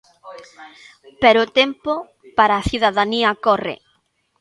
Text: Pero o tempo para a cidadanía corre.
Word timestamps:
Pero 1.21 1.39
o 1.45 1.51
tempo 1.59 1.93
para 2.37 2.53
a 2.57 2.65
cidadanía 2.69 3.31
corre. 3.45 3.75